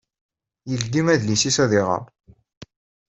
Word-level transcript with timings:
Yeldi 0.69 1.01
adlis-is 1.13 1.57
ad 1.63 1.71
iɣer. 1.79 2.03